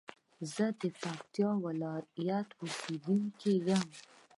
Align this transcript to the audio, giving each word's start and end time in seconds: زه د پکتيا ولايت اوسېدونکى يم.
زه 0.53 0.65
د 0.81 0.83
پکتيا 1.01 1.49
ولايت 1.65 2.49
اوسېدونکى 2.61 3.53
يم. 3.67 3.83